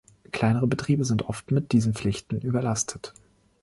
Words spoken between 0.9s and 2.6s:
sind oft mit diesen Pflichten